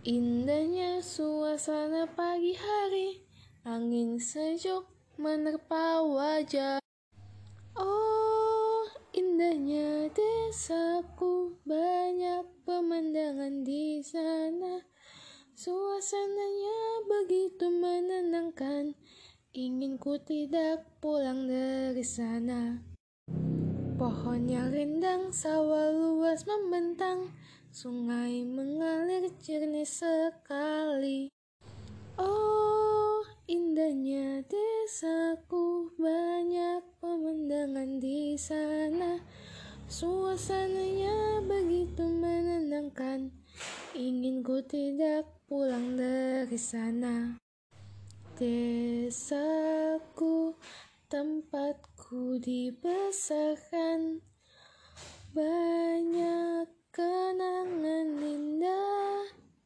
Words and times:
Indahnya 0.00 1.04
suasana 1.04 2.08
pagi 2.08 2.56
hari, 2.56 3.20
angin 3.68 4.16
sejuk 4.16 4.88
menerpa 5.20 6.00
wajah. 6.00 6.80
Oh, 7.76 8.88
indahnya 9.12 10.08
desaku, 10.08 11.52
banyak 11.68 12.48
pemandangan 12.64 13.60
di 13.60 14.00
sana. 14.00 14.80
Suasananya 15.52 17.04
begitu 17.04 17.68
menenangkan, 17.68 18.96
ingin 19.52 20.00
ku 20.00 20.16
tidak 20.16 20.88
pulang 21.04 21.44
dari 21.44 22.00
sana. 22.00 22.80
Pohon 24.00 24.48
yang 24.48 24.72
rindang, 24.72 25.28
sawah 25.28 25.92
luas 25.92 26.48
membentang, 26.48 27.36
sungai 27.70 28.42
mengalir 28.48 29.28
jernih 29.38 29.59
sekali. 29.84 31.28
Oh, 32.20 33.24
indahnya 33.48 34.44
desaku, 34.44 35.92
banyak 35.96 36.84
pemandangan 37.00 38.00
di 38.00 38.36
sana. 38.36 39.20
Suasananya 39.90 41.42
begitu 41.44 42.06
menenangkan, 42.06 43.32
ingin 43.96 44.44
ku 44.44 44.62
tidak 44.62 45.26
pulang 45.48 45.96
dari 45.96 46.60
sana. 46.60 47.40
Desaku 48.40 50.56
tempatku 51.10 52.40
dibesarkan 52.40 54.24
Banyak 55.30 55.79